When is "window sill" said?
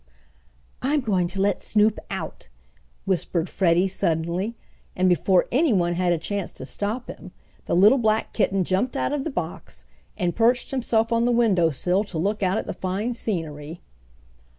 11.31-12.03